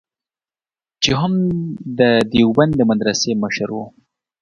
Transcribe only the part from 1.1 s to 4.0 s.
هم د دیوبند د مدرسې مشر و.